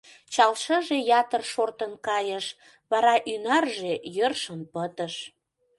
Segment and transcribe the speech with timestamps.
[0.33, 2.45] Чал шыже ятыр шортын кийыш,
[2.91, 5.13] Вара ӱнарже йӧршын пытыш.